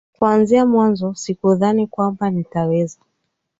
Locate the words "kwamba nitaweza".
1.87-2.97